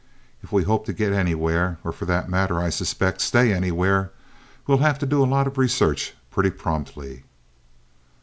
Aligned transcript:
If 0.41 0.51
we 0.51 0.63
hope 0.63 0.87
to 0.87 0.93
get 0.93 1.13
anywhere, 1.13 1.77
or 1.83 1.91
for 1.91 2.05
that 2.05 2.27
matter, 2.27 2.57
I 2.59 2.71
suspect, 2.71 3.21
stay 3.21 3.53
anywhere, 3.53 4.11
we'll 4.65 4.79
have 4.79 4.97
to 4.97 5.05
do 5.05 5.23
a 5.23 5.29
lot 5.29 5.45
of 5.45 5.59
research 5.59 6.15
pretty 6.31 6.49
promptly." 6.49 7.23